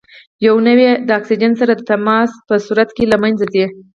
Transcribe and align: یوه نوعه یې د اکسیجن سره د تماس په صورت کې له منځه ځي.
یوه 0.45 0.61
نوعه 0.65 0.83
یې 0.87 0.93
د 1.07 1.09
اکسیجن 1.19 1.51
سره 1.61 1.73
د 1.75 1.81
تماس 1.89 2.31
په 2.47 2.55
صورت 2.65 2.89
کې 2.95 3.05
له 3.11 3.17
منځه 3.23 3.45
ځي. 3.53 3.65